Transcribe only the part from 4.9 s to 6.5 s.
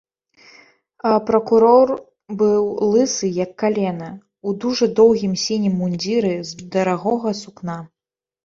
доўгім сінім мундзіры